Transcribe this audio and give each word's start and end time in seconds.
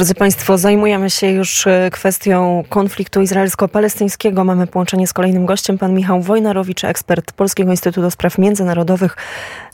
Drodzy 0.00 0.14
Państwo, 0.14 0.58
zajmujemy 0.58 1.10
się 1.10 1.26
już 1.26 1.66
e, 1.66 1.90
kwestią 1.92 2.64
konfliktu 2.68 3.20
izraelsko-palestyńskiego. 3.20 4.44
Mamy 4.44 4.66
połączenie 4.66 5.06
z 5.06 5.12
kolejnym 5.12 5.46
gościem, 5.46 5.78
pan 5.78 5.94
Michał 5.94 6.22
Wojnarowicz, 6.22 6.84
ekspert 6.84 7.32
Polskiego 7.32 7.70
Instytutu 7.70 8.02
do 8.02 8.10
Spraw 8.10 8.38
Międzynarodowych, 8.38 9.16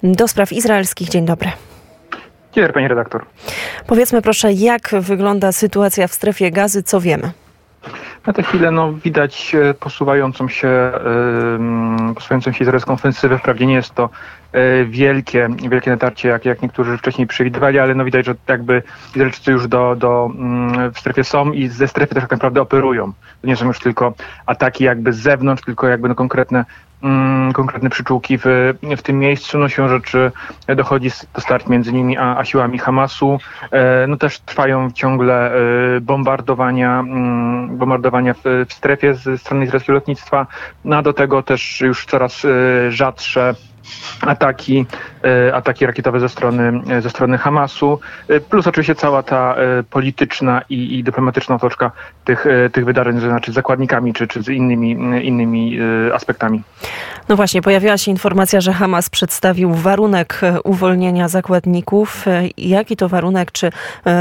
do 0.02 0.28
spraw 0.28 0.52
izraelskich. 0.52 1.08
Dzień 1.08 1.26
dobry. 1.26 1.48
Dzień 2.52 2.64
dobry, 2.64 2.72
pani 2.72 2.88
redaktor. 2.88 3.24
Powiedzmy 3.86 4.22
proszę, 4.22 4.52
jak 4.52 4.90
wygląda 5.00 5.52
sytuacja 5.52 6.08
w 6.08 6.14
strefie 6.14 6.50
gazy, 6.50 6.82
co 6.82 7.00
wiemy? 7.00 7.30
Na 8.26 8.32
tę 8.32 8.42
chwilę 8.42 8.70
no, 8.70 8.92
widać 8.92 9.54
e, 9.54 9.74
posuwającą 9.74 10.48
się, 10.48 10.92
yy, 12.08 12.14
posuwającą 12.14 12.52
się 12.52 12.64
izraelską 12.64 12.92
ofensywę. 12.92 13.38
Wprawdzie 13.38 13.66
nie 13.66 13.74
jest 13.74 13.94
to 13.94 14.10
wielkie, 14.86 15.48
wielkie 15.68 15.90
natarcie, 15.90 16.28
jak, 16.28 16.44
jak 16.44 16.62
niektórzy 16.62 16.98
wcześniej 16.98 17.26
przewidywali, 17.26 17.78
ale 17.78 17.94
no 17.94 18.04
widać, 18.04 18.26
że 18.26 18.34
jakby 18.48 18.82
Izraelczycy 19.14 19.52
już 19.52 19.68
do, 19.68 19.96
do, 19.96 20.30
yy, 20.78 20.90
w 20.90 20.98
strefie 20.98 21.24
są 21.24 21.52
i 21.52 21.68
ze 21.68 21.88
strefy 21.88 22.14
też 22.14 22.22
tak 22.22 22.30
naprawdę 22.30 22.60
operują. 22.60 23.12
To 23.42 23.46
nie 23.46 23.56
są 23.56 23.66
już 23.66 23.78
tylko 23.78 24.14
ataki 24.46 24.84
jakby 24.84 25.12
z 25.12 25.16
zewnątrz, 25.16 25.64
tylko 25.64 25.88
jakby 25.88 26.08
no 26.08 26.14
konkretne 26.14 26.64
Mm, 27.02 27.52
konkretne 27.52 27.90
przyczółki 27.90 28.38
w, 28.38 28.74
w 28.96 29.02
tym 29.02 29.18
miejscu. 29.18 29.58
No 29.58 29.68
siłą 29.68 29.88
rzeczy 29.88 30.32
dochodzi 30.76 31.10
do 31.34 31.40
starć 31.40 31.66
między 31.66 31.92
nimi 31.92 32.16
a, 32.16 32.36
a 32.38 32.44
siłami 32.44 32.78
Hamasu. 32.78 33.38
E, 33.70 34.06
no 34.06 34.16
też 34.16 34.40
trwają 34.40 34.90
ciągle 34.90 35.52
e, 35.52 35.60
bombardowania, 36.00 37.00
mm, 37.00 37.76
bombardowania 37.76 38.34
w, 38.34 38.42
w 38.68 38.72
strefie 38.72 39.14
ze 39.14 39.38
strony 39.38 39.64
izraelskiego 39.64 39.94
lotnictwa. 39.94 40.46
No 40.84 40.96
a 40.96 41.02
do 41.02 41.12
tego 41.12 41.42
też 41.42 41.80
już 41.80 42.06
coraz 42.06 42.44
e, 42.44 42.48
rzadsze 42.90 43.54
ataki, 44.20 44.86
e, 45.24 45.54
ataki 45.54 45.86
rakietowe 45.86 46.20
ze 46.20 46.28
strony, 46.28 46.80
e, 46.90 47.02
ze 47.02 47.10
strony 47.10 47.38
Hamasu, 47.38 48.00
e, 48.28 48.40
plus 48.40 48.66
oczywiście 48.66 48.94
cała 48.94 49.22
ta 49.22 49.56
polityczna 49.90 50.62
i, 50.68 50.98
i 50.98 51.04
dyplomatyczna 51.04 51.54
otoczka 51.54 51.90
tych, 52.24 52.46
tych 52.72 52.84
wydarzeń, 52.84 53.20
znaczy 53.20 53.52
z 53.52 53.54
zakładnikami 53.54 54.12
czy, 54.12 54.28
czy 54.28 54.42
z 54.42 54.48
innymi, 54.48 54.90
innymi 55.26 55.78
aspektami. 56.14 56.62
No 57.28 57.36
właśnie, 57.36 57.62
pojawiła 57.62 57.98
się 57.98 58.10
informacja, 58.10 58.60
że 58.60 58.72
Hamas 58.72 59.10
przedstawił 59.10 59.74
warunek 59.74 60.40
uwolnienia 60.64 61.28
zakładników. 61.28 62.24
Jaki 62.56 62.96
to 62.96 63.08
warunek? 63.08 63.52
Czy 63.52 63.70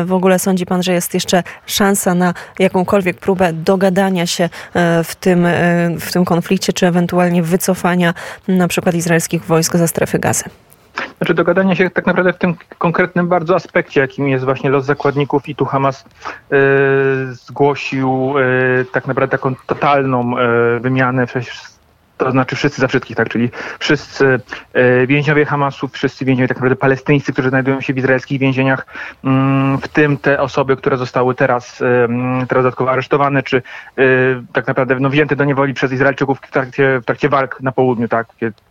w 0.06 0.14
ogóle 0.14 0.40
sądzi 0.40 0.66
pan, 0.66 0.84
że 0.84 0.94
jest 0.94 1.14
jeszcze 1.14 1.44
szansa 1.66 2.16
na 2.16 2.34
jakąkolwiek 2.60 3.18
próbę 3.18 3.54
dogadania 3.54 4.26
się 4.26 4.50
w 5.04 5.16
tym, 5.20 5.48
w 6.00 6.12
tym 6.12 6.26
konflikcie, 6.26 6.74
czy 6.74 6.88
ewentualnie 6.88 7.44
wycofania 7.44 8.14
na 8.48 8.68
przykład 8.68 8.96
izraelskich 8.96 9.46
wojsk 9.46 9.55
wojsk 9.56 9.76
ze 9.76 9.88
strefy 9.88 10.20
gazy? 10.20 10.44
Znaczy 11.18 11.34
dogadania 11.34 11.76
się 11.76 11.90
tak 11.90 12.06
naprawdę 12.06 12.34
w 12.34 12.38
tym 12.38 12.56
konkretnym 12.78 13.28
bardzo 13.28 13.56
aspekcie, 13.56 14.02
jakim 14.02 14.28
jest 14.28 14.46
właśnie 14.46 14.70
los 14.70 14.86
zakładników 14.86 15.50
i 15.50 15.56
tu 15.56 15.66
Hamas 15.66 16.06
yy, 16.52 16.58
zgłosił 17.32 18.34
yy, 18.38 18.86
tak 18.92 19.08
naprawdę 19.08 19.38
taką 19.38 19.56
totalną 19.68 20.38
yy, 20.38 20.80
wymianę 20.80 21.28
to 22.18 22.32
znaczy 22.32 22.56
wszyscy 22.56 22.82
za 22.82 22.88
wszystkich, 22.88 23.18
tak, 23.18 23.30
czyli 23.30 23.50
wszyscy 23.80 24.40
e, 24.74 25.08
więźniowie 25.08 25.46
Hamasu, 25.46 25.88
wszyscy 25.88 26.26
więźniowie 26.26 26.48
tak 26.48 26.58
naprawdę 26.58 26.76
palestyńscy, 26.76 27.34
którzy 27.34 27.50
znajdują 27.50 27.82
się 27.82 27.94
w 27.94 27.98
izraelskich 27.98 28.40
więzieniach, 28.40 28.86
mm, 29.24 29.78
w 29.78 29.88
tym 29.88 30.18
te 30.18 30.42
osoby, 30.42 30.78
które 30.78 30.98
zostały 30.98 31.36
teraz, 31.36 31.82
e, 31.82 32.04
mm, 32.04 32.48
teraz 32.48 32.64
dodatkowo 32.64 32.92
aresztowane, 32.92 33.44
czy 33.44 33.58
e, 33.58 34.02
tak 34.54 34.68
naprawdę 34.68 35.00
no, 35.00 35.10
wzięte 35.10 35.36
do 35.36 35.44
niewoli 35.44 35.74
przez 35.74 35.92
Izraelczyków 35.92 36.40
w 36.40 36.52
trakcie, 36.52 37.00
w 37.00 37.06
trakcie 37.06 37.30
walk 37.30 37.62
na 37.62 37.72
południu, 37.72 38.08
tak, 38.08 38.28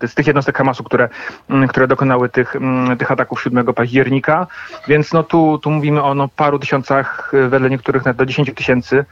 z 0.06 0.14
tych 0.14 0.26
jednostek 0.26 0.58
Hamasu, 0.58 0.84
które, 0.84 1.08
mm, 1.50 1.68
które 1.68 1.88
dokonały 1.88 2.28
tych, 2.28 2.56
tych 2.98 3.10
ataków 3.10 3.42
7 3.42 3.74
października, 3.74 4.46
więc 4.88 5.12
no 5.12 5.22
tu, 5.22 5.58
tu 5.58 5.70
mówimy 5.70 6.02
o 6.02 6.14
no, 6.14 6.28
paru 6.28 6.58
tysiącach, 6.58 7.32
wedle 7.48 7.70
niektórych 7.70 8.04
nawet 8.04 8.18
do 8.18 8.26
10 8.26 8.54
tysięcy 8.54 9.04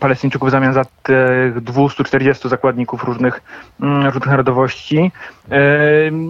Palestyńczyków 0.00 0.48
w 0.48 0.52
zamian 0.52 0.72
za 0.72 0.84
tych 1.02 1.60
240 1.60 2.48
zakładników 2.48 3.04
różnych 3.04 3.27
różnych, 3.28 3.42
mm, 3.80 4.06
różnych 4.06 4.26
narodowości. 4.26 5.12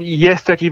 Jest 0.01 0.47
to 0.47 0.53
jakiś 0.53 0.71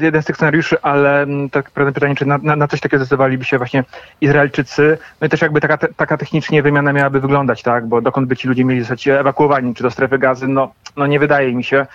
jeden 0.00 0.22
z 0.22 0.24
tych 0.24 0.36
scenariuszy, 0.36 0.82
ale 0.82 1.22
mm, 1.22 1.50
tak 1.50 1.64
naprawdę 1.64 1.92
pytanie, 1.92 2.14
czy 2.14 2.26
na, 2.26 2.38
na, 2.38 2.68
coś 2.68 2.80
takiego 2.80 3.04
zdecydowaliby 3.04 3.44
się 3.44 3.58
właśnie 3.58 3.84
Izraelczycy. 4.20 4.98
No 5.20 5.26
i 5.26 5.30
też 5.30 5.40
jakby 5.40 5.60
taka, 5.60 5.78
taka 5.96 6.16
technicznie 6.16 6.62
wymiana 6.62 6.92
miałaby 6.92 7.20
wyglądać, 7.20 7.62
tak? 7.62 7.86
Bo 7.86 8.00
dokąd 8.00 8.28
by 8.28 8.36
ci 8.36 8.48
ludzie 8.48 8.64
mieli 8.64 8.80
zostać 8.80 9.08
ewakuowani, 9.08 9.74
czy 9.74 9.82
do 9.82 9.90
strefy 9.90 10.18
gazy, 10.18 10.48
no, 10.48 10.72
no 10.96 11.06
nie 11.06 11.18
wydaje 11.18 11.54
mi 11.54 11.64
się. 11.64 11.86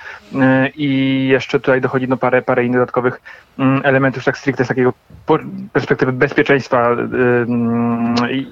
I 0.75 1.27
jeszcze 1.27 1.59
tutaj 1.59 1.81
dochodzi 1.81 2.07
no 2.07 2.17
parę, 2.17 2.41
parę 2.41 2.65
innych 2.65 2.79
dodatkowych 2.79 3.21
mm, 3.59 3.81
elementów, 3.83 4.23
tak 4.23 4.37
stricte 4.37 4.65
z 4.65 4.67
takiego 4.67 4.93
perspektywy 5.73 6.11
bezpieczeństwa 6.11 6.89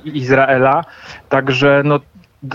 Izraela. 0.05 0.83
Także 1.29 1.81
no 1.85 1.99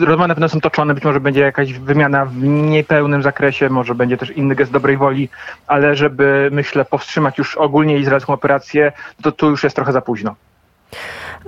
rozmowy 0.01 0.35
na 0.41 0.49
są 0.49 0.61
toczone, 0.61 0.95
być 0.95 1.05
może 1.05 1.21
będzie 1.21 1.41
jakaś 1.41 1.73
wymiana 1.73 2.27
w 2.27 2.43
niepełnym 2.43 3.23
zakresie, 3.23 3.71
może 3.71 3.95
będzie 3.95 4.17
też 4.17 4.31
inny 4.31 4.55
gest 4.55 4.73
dobrej 4.73 4.97
woli, 4.97 5.29
ale 5.67 5.97
żeby, 5.97 6.49
myślę, 6.53 6.85
powstrzymać 6.85 7.39
już 7.39 7.57
ogólnie 7.57 7.99
izraelską 7.99 8.33
operację, 8.33 8.93
to 9.23 9.33
tu 9.33 9.51
już 9.51 9.65
jest 9.65 9.77
trochę 9.77 9.93
za 9.93 10.01
późno. 10.01 10.35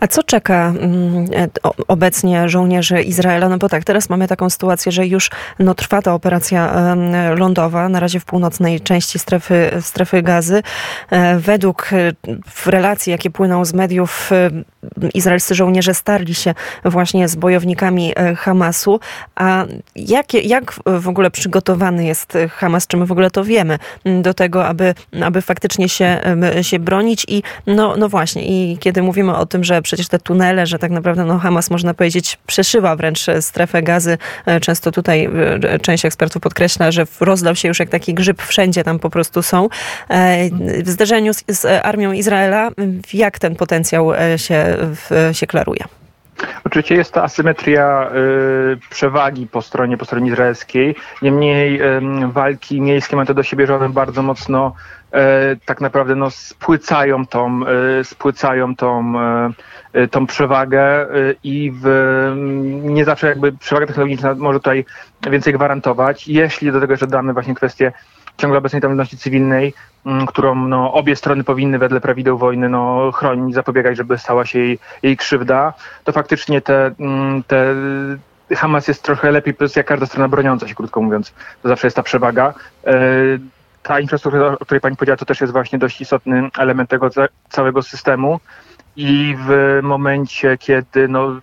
A 0.01 0.07
co 0.07 0.23
czeka 0.23 0.73
mm, 0.81 1.27
e, 1.35 1.49
obecnie 1.89 2.49
żołnierzy 2.49 3.03
Izraela? 3.03 3.49
No 3.49 3.59
bo 3.59 3.69
tak, 3.69 3.85
teraz 3.85 4.09
mamy 4.09 4.29
taką 4.29 4.51
sytuację, 4.51 4.93
że 4.93 5.07
już 5.07 5.31
no, 5.59 5.75
trwa 5.75 6.03
ta 6.03 6.15
operacja 6.15 6.95
lądowa, 7.37 7.89
na 7.89 8.01
razie 8.01 8.21
w 8.21 8.25
północnej 8.25 8.81
części 8.81 9.19
strefy, 9.19 9.71
strefy 9.81 10.23
gazy. 10.23 10.63
E, 11.11 11.39
według 11.39 11.93
e, 11.93 12.13
relacji, 12.67 13.11
jakie 13.11 13.31
płyną 13.31 13.65
z 13.65 13.75
mediów, 13.75 14.31
izraelscy 15.15 15.55
żołnierze 15.55 15.95
starli 15.95 16.35
się 16.35 16.55
właśnie 16.85 17.29
z 17.29 17.37
bojownikami 17.37 18.13
Hamasu. 18.37 19.01
A 19.35 19.65
jakie, 19.97 20.41
jak 20.41 20.75
w 20.87 21.09
ogóle 21.09 21.31
przygotowany 21.31 22.05
jest 22.05 22.39
Hamas, 22.51 22.87
czy 22.87 22.97
my 22.97 23.07
w 23.07 23.13
ogóle 23.13 23.31
to 23.31 23.45
wiemy, 23.45 23.79
do 24.23 24.35
tego, 24.35 24.67
aby, 24.67 24.95
aby 25.25 25.43
faktycznie 25.43 25.89
się, 25.89 26.21
się 26.63 26.79
bronić? 26.79 27.25
I 27.29 27.43
no, 27.67 27.97
no 27.97 28.09
właśnie, 28.09 28.43
i 28.47 28.79
kiedy 28.79 29.03
mówimy 29.03 29.37
o 29.37 29.47
tym, 29.47 29.65
że 29.65 29.83
przecież 29.87 30.09
te 30.09 30.19
tunele, 30.19 30.67
że 30.67 30.79
tak 30.79 30.91
naprawdę 30.91 31.25
no, 31.25 31.39
Hamas, 31.39 31.71
można 31.71 31.95
powiedzieć, 31.95 32.39
przeszywa 32.47 32.97
wręcz 32.97 33.27
strefę 33.41 33.83
gazy. 33.83 34.19
E, 34.47 34.61
często 34.61 34.93
tutaj 34.93 35.29
e, 35.63 35.79
część 35.79 36.05
ekspertów 36.05 36.43
podkreśla, 36.43 36.91
że 36.91 37.07
rozlał 37.21 37.57
się 37.57 37.69
już 37.69 37.79
jak 37.79 37.89
taki 37.89 38.15
grzyb 38.15 38.43
wszędzie 38.43 38.85
tam 38.85 38.99
po 38.99 39.11
prostu 39.11 39.43
są. 39.43 39.69
E, 40.09 40.51
w 40.83 40.91
zderzeniu 40.91 41.35
z, 41.35 41.45
z 41.49 41.65
armią 41.87 42.13
Izraela, 42.13 42.71
jak 43.13 43.39
ten 43.39 43.57
potencjał 43.57 44.13
się, 44.37 44.77
się 45.33 45.47
klaruje? 45.47 45.85
Oczywiście 46.65 46.95
jest 46.95 47.13
to 47.13 47.23
asymetria 47.23 48.11
y, 48.11 48.79
przewagi 48.91 49.47
po 49.47 49.63
stronie, 49.63 49.97
po 49.97 50.05
stronie 50.05 50.31
izraelskiej. 50.31 50.95
Niemniej 51.23 51.81
walki 52.27 52.81
miejskie 52.81 53.17
mają 53.17 53.27
to 53.27 53.35
do 53.35 53.43
siebie, 53.43 53.67
że 53.67 53.77
one 53.77 53.89
bardzo 53.89 54.23
mocno 54.23 54.73
y, 55.09 55.19
tak 55.65 55.81
naprawdę 55.81 56.15
no, 56.15 56.31
spłycają 56.31 57.27
tą, 57.27 57.61
spłycają 58.03 58.77
tą, 58.77 59.13
tą 60.11 60.27
przewagę 60.27 61.07
i 61.45 61.73
w, 61.83 62.33
nie 62.83 63.05
zawsze 63.05 63.27
jakby 63.27 63.53
przewaga 63.53 63.87
technologiczna 63.87 64.35
może 64.35 64.59
tutaj 64.59 64.85
więcej 65.31 65.53
gwarantować. 65.53 66.29
Jeśli 66.29 66.73
do 66.73 66.81
tego 66.81 66.93
jeszcze 66.93 67.07
damy 67.07 67.33
właśnie 67.33 67.55
kwestię 67.55 67.93
ciągle 68.37 68.59
obecnej 68.59 68.81
stabilności 68.81 69.19
cywilnej, 69.19 69.75
mm, 70.07 70.27
którą 70.27 70.55
no, 70.55 70.93
obie 70.93 71.17
strony 71.17 71.45
powinny 71.45 71.79
wedle 71.79 72.01
prawideł 72.01 72.39
wojny 72.39 72.69
no, 72.69 73.13
chronić, 73.13 73.55
zapobiegać, 73.55 73.97
żeby 73.97 74.19
stała 74.19 74.47
się 74.47 74.59
jej, 74.59 74.79
jej 75.03 75.17
krzywda, 75.17 75.75
to 76.05 76.13
faktycznie 76.13 76.61
te, 76.61 76.91
mm, 77.01 77.43
te 77.43 77.75
Hamas 78.55 78.89
jest 78.89 79.03
trochę 79.03 79.31
lepiej 79.31 79.55
jak 79.77 79.87
każda 79.87 80.07
strona 80.07 80.29
broniąca 80.29 80.69
się, 80.69 80.75
krótko 80.75 81.03
mówiąc. 81.03 81.35
To 81.63 81.69
zawsze 81.69 81.87
jest 81.87 81.97
ta 81.97 82.03
przewaga. 82.03 82.55
E, 82.87 82.95
ta 83.83 84.01
infrastruktura, 84.01 84.47
o 84.47 84.65
której 84.65 84.81
pani 84.81 84.97
powiedziała, 84.97 85.17
to 85.17 85.25
też 85.25 85.41
jest 85.41 85.53
właśnie 85.53 85.79
dość 85.79 86.01
istotny 86.01 86.49
element 86.59 86.91
tego 86.91 87.11
całego 87.49 87.83
systemu. 87.83 88.41
I 88.97 89.37
w 89.39 89.79
momencie, 89.83 90.59
kiedy 90.59 91.09
no, 91.09 91.41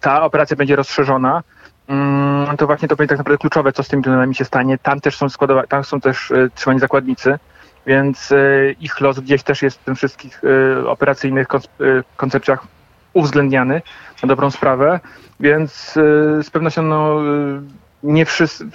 ta 0.00 0.22
operacja 0.22 0.56
będzie 0.56 0.76
rozszerzona, 0.76 1.42
Mm, 1.90 2.29
to 2.58 2.66
właśnie 2.66 2.88
to 2.88 2.96
będzie 2.96 3.08
tak 3.08 3.18
naprawdę 3.18 3.38
kluczowe, 3.38 3.72
co 3.72 3.82
z 3.82 3.88
tymi 3.88 4.02
tunelami 4.02 4.34
się 4.34 4.44
stanie. 4.44 4.78
Tam 4.78 5.00
też 5.00 5.16
są 5.16 5.26
składowa- 5.26 5.66
tam 5.66 5.84
są 5.84 6.00
też 6.00 6.30
y, 6.30 6.50
trzymani 6.54 6.80
zakładnicy, 6.80 7.38
więc 7.86 8.32
y, 8.32 8.76
ich 8.80 9.00
los 9.00 9.20
gdzieś 9.20 9.42
też 9.42 9.62
jest 9.62 9.80
w 9.80 9.84
tym 9.84 9.96
wszystkich 9.96 10.44
y, 10.44 10.88
operacyjnych 10.88 11.46
koncepcjach 12.16 12.66
uwzględniany 13.12 13.82
na 14.22 14.28
dobrą 14.28 14.50
sprawę, 14.50 15.00
więc 15.40 15.92
z 16.42 16.50
pewnością 16.50 16.82
no, 16.82 17.20
nie 18.02 18.26
wszyscy, 18.26 18.66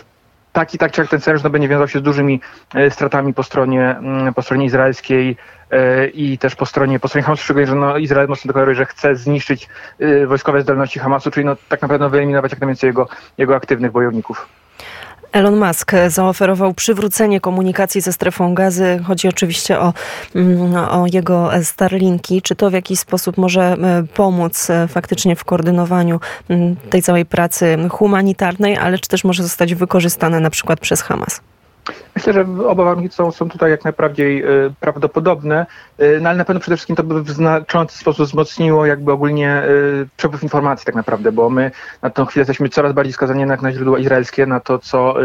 taki, 0.55 0.77
tak 0.77 0.91
czy 0.91 1.01
jak 1.01 1.09
ten 1.09 1.21
scenariusz 1.21 1.43
no, 1.43 1.49
będzie 1.49 1.67
wiązał 1.67 1.87
się 1.87 1.99
z 1.99 2.01
dużymi 2.01 2.41
stratami 2.89 3.33
po 3.33 3.43
stronie, 3.43 3.95
mm, 3.97 4.33
po 4.33 4.41
stronie 4.41 4.65
izraelskiej, 4.65 5.37
E, 5.71 6.07
i 6.07 6.37
też 6.37 6.55
po 6.55 6.65
stronie, 6.65 6.99
po 6.99 7.07
stronie 7.07 7.23
Hamasu, 7.25 7.43
szczególnie, 7.43 7.67
że 7.67 7.75
no, 7.75 7.97
Izrael 7.97 8.27
mocno 8.27 8.47
deklaruje, 8.47 8.75
że 8.75 8.85
chce 8.85 9.15
zniszczyć 9.15 9.69
e, 9.99 10.27
wojskowe 10.27 10.61
zdolności 10.61 10.99
Hamasu, 10.99 11.31
czyli 11.31 11.45
no, 11.45 11.55
tak 11.69 11.81
naprawdę 11.81 12.09
wyeliminować 12.09 12.51
jak 12.51 12.61
najwięcej 12.61 12.87
jego, 12.87 13.07
jego 13.37 13.55
aktywnych 13.55 13.91
bojowników. 13.91 14.47
Elon 15.35 15.59
Musk 15.67 15.91
zaoferował 16.07 16.73
przywrócenie 16.73 17.41
komunikacji 17.41 18.01
ze 18.01 18.13
strefą 18.13 18.53
gazy. 18.53 18.99
Chodzi 19.07 19.27
oczywiście 19.27 19.79
o, 19.79 19.93
mm, 20.35 20.75
o 20.75 21.05
jego 21.13 21.49
Starlinki. 21.63 22.41
Czy 22.41 22.55
to 22.55 22.69
w 22.69 22.73
jakiś 22.73 22.99
sposób 22.99 23.37
może 23.37 23.61
e, 23.61 24.03
pomóc 24.13 24.69
e, 24.69 24.87
faktycznie 24.87 25.35
w 25.35 25.43
koordynowaniu 25.43 26.19
mm, 26.49 26.75
tej 26.75 27.01
całej 27.01 27.25
pracy 27.25 27.77
humanitarnej, 27.89 28.77
ale 28.77 28.97
czy 28.99 29.09
też 29.09 29.23
może 29.23 29.43
zostać 29.43 29.75
wykorzystane 29.75 30.39
na 30.39 30.49
przykład 30.49 30.79
przez 30.79 31.01
Hamas? 31.01 31.41
Myślę, 32.15 32.33
że 32.33 32.45
oba 32.67 32.83
warunki 32.83 33.15
są, 33.15 33.31
są 33.31 33.50
tutaj 33.50 33.71
jak 33.71 33.83
najbardziej 33.83 34.45
y, 34.45 34.73
prawdopodobne, 34.79 35.65
y, 36.00 36.19
no 36.21 36.29
ale 36.29 36.38
na 36.38 36.45
pewno 36.45 36.59
przede 36.59 36.77
wszystkim 36.77 36.95
to 36.95 37.03
by 37.03 37.23
w 37.23 37.29
znaczący 37.29 37.97
sposób 37.97 38.27
wzmocniło 38.27 38.85
jakby 38.85 39.12
ogólnie 39.12 39.63
y, 39.63 40.07
przepływ 40.17 40.44
informacji 40.44 40.85
tak 40.85 40.95
naprawdę, 40.95 41.31
bo 41.31 41.50
my 41.50 41.71
na 42.01 42.09
tą 42.09 42.25
chwilę 42.25 42.41
jesteśmy 42.41 42.69
coraz 42.69 42.94
bardziej 42.94 43.13
skazani 43.13 43.39
jednak 43.39 43.62
na 43.62 43.71
źródła 43.71 44.00
izraelskie, 44.00 44.45
na 44.45 44.59
to, 44.59 44.79
co, 44.79 45.15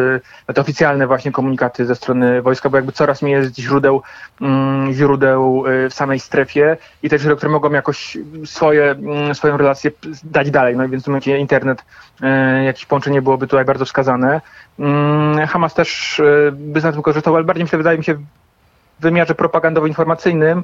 na 0.48 0.54
te 0.54 0.60
oficjalne 0.60 1.06
właśnie 1.06 1.32
komunikaty 1.32 1.86
ze 1.86 1.94
strony 1.94 2.42
wojska, 2.42 2.70
bo 2.70 2.76
jakby 2.76 2.92
coraz 2.92 3.22
mniej 3.22 3.34
jest 3.34 3.58
źródeł, 3.58 4.02
mm, 4.40 4.92
źródeł 4.92 5.64
w 5.90 5.94
samej 5.94 6.20
strefie 6.20 6.76
i 7.02 7.08
te 7.08 7.18
źródeł, 7.18 7.36
które 7.36 7.52
mogą 7.52 7.72
jakoś 7.72 8.18
swoje, 8.44 8.90
mm, 8.90 9.34
swoją 9.34 9.56
relację 9.56 9.90
dać 10.24 10.50
dalej, 10.50 10.76
no 10.76 10.84
i 10.84 10.88
więc 10.88 11.04
w 11.04 11.06
momencie 11.06 11.38
internet, 11.38 11.84
jakieś 12.64 12.86
połączenie 12.86 13.22
byłoby 13.22 13.46
tutaj 13.46 13.64
bardzo 13.64 13.84
wskazane. 13.84 14.40
Mm, 14.78 15.46
Hamas 15.46 15.74
też 15.74 16.22
by 16.52 16.79
z 16.80 16.92
tym 16.92 17.02
korzystał, 17.02 17.36
ale 17.36 17.44
bardziej 17.44 17.64
mi 17.64 17.68
się 17.70 17.76
wydaje 17.76 17.98
mi 17.98 18.04
się 18.04 18.14
w 18.14 18.22
wymiarze 19.00 19.34
propagandowo-informacyjnym, 19.34 20.62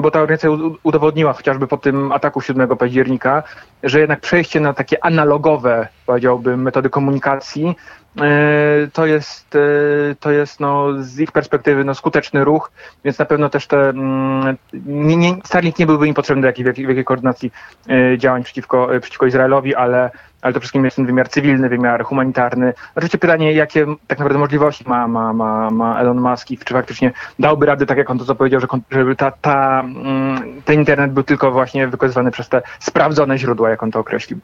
bo 0.00 0.10
ta 0.10 0.20
organizacja 0.20 0.50
udowodniła 0.82 1.32
chociażby 1.32 1.66
po 1.66 1.76
tym 1.76 2.12
ataku 2.12 2.40
7 2.40 2.76
października, 2.76 3.42
że 3.82 4.00
jednak 4.00 4.20
przejście 4.20 4.60
na 4.60 4.74
takie 4.74 5.04
analogowe, 5.04 5.88
powiedziałbym, 6.08 6.62
metody 6.62 6.90
komunikacji 6.90 7.76
e, 8.20 8.88
to 8.92 9.06
jest, 9.06 9.56
e, 9.56 10.14
to 10.20 10.30
jest 10.30 10.60
no, 10.60 10.86
z 10.98 11.20
ich 11.20 11.32
perspektywy 11.32 11.84
no, 11.84 11.94
skuteczny 11.94 12.44
ruch, 12.44 12.70
więc 13.04 13.18
na 13.18 13.24
pewno 13.24 13.48
też 13.48 13.66
te, 13.66 13.88
mm, 13.88 14.56
nie, 14.86 15.16
nie, 15.16 15.36
Starlink 15.44 15.78
nie 15.78 15.86
byłby 15.86 16.08
im 16.08 16.14
potrzebny 16.14 16.42
do 16.42 16.46
jakiej, 16.46 16.66
jakiej, 16.66 17.04
koordynacji 17.04 17.52
e, 17.88 18.18
działań 18.18 18.44
przeciwko, 18.44 18.88
przeciwko 19.00 19.26
Izraelowi, 19.26 19.74
ale 19.74 20.10
ale 20.42 20.52
to 20.52 20.60
wszystkim 20.60 20.84
jest 20.84 20.96
ten 20.96 21.06
wymiar 21.06 21.28
cywilny, 21.28 21.68
wymiar 21.68 22.04
humanitarny. 22.04 22.74
Oczywiście 22.94 23.18
pytanie, 23.18 23.52
jakie 23.52 23.86
tak 24.06 24.18
naprawdę 24.18 24.38
możliwości 24.38 24.84
ma, 24.86 25.08
ma, 25.08 25.32
ma, 25.32 25.70
ma 25.70 26.00
Elon 26.00 26.20
Musk 26.20 26.50
i 26.50 26.58
czy 26.58 26.74
faktycznie 26.74 27.12
dałby 27.38 27.66
radę, 27.66 27.86
tak 27.86 27.98
jak 27.98 28.10
on 28.10 28.18
to 28.18 28.24
co 28.24 28.34
powiedział, 28.34 28.60
że, 28.60 28.66
żeby 28.90 29.16
ta, 29.16 29.30
ta, 29.30 29.80
mm, 29.80 30.62
ten 30.64 30.78
internet 30.78 31.12
był 31.12 31.22
tylko 31.22 31.50
właśnie 31.52 31.88
wykorzystywany 31.88 32.30
przez 32.30 32.48
te 32.48 32.62
sprawdzone 32.78 33.38
źródła, 33.38 33.70
jak 33.70 33.82
on 33.82 33.90
to 33.90 34.00
określił. 34.00 34.38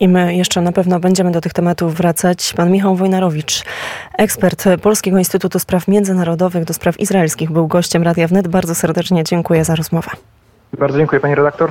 I 0.00 0.08
my 0.08 0.36
jeszcze 0.36 0.60
na 0.60 0.72
pewno 0.72 1.00
będziemy 1.00 1.30
do 1.30 1.40
tych 1.40 1.52
tematów 1.52 1.94
wracać. 1.94 2.52
Pan 2.56 2.70
Michał 2.70 2.96
Wojnarowicz, 2.96 3.62
ekspert 4.18 4.64
Polskiego 4.82 5.18
Instytutu 5.18 5.58
Spraw 5.58 5.88
Międzynarodowych 5.88 6.64
do 6.64 6.74
spraw 6.74 7.00
izraelskich, 7.00 7.50
był 7.50 7.66
gościem 7.66 8.02
Radia 8.02 8.28
Wnet. 8.28 8.48
Bardzo 8.48 8.74
serdecznie 8.74 9.24
dziękuję 9.24 9.64
za 9.64 9.74
rozmowę. 9.74 10.10
Bardzo 10.78 10.98
dziękuję, 10.98 11.20
pani 11.20 11.34
redaktor. 11.34 11.64